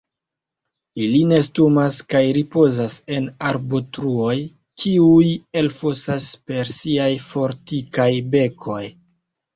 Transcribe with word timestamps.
Ili 1.07 1.17
nestumas 1.31 1.97
kaj 2.13 2.21
ripozas 2.37 2.95
en 3.17 3.27
arbotruoj 3.49 4.35
kiuj 4.85 5.29
elfosas 5.63 6.27
per 6.49 6.73
siaj 6.81 7.11
fortikaj 7.29 8.11
bekoj. 8.35 8.85